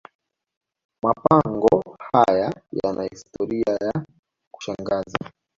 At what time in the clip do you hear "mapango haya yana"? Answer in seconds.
1.03-3.03